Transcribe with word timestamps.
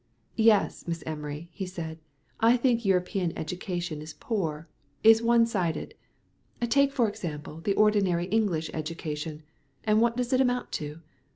"Yes, 0.41 0.87
Miss 0.87 1.03
Emery," 1.05 1.49
he 1.53 1.67
said, 1.67 1.99
"I 2.39 2.57
think 2.57 2.83
European 2.83 3.37
education 3.37 4.01
is 4.01 4.15
poor, 4.15 4.67
is 5.03 5.21
one 5.21 5.45
sided. 5.45 5.93
Take, 6.59 6.91
for 6.91 7.07
example, 7.07 7.59
the 7.61 7.75
ordinary 7.75 8.25
English 8.25 8.71
education, 8.73 9.43
and 9.83 10.01
what 10.01 10.17
does 10.17 10.33
it 10.33 10.41
amount 10.41 10.71
to? 10.81 11.01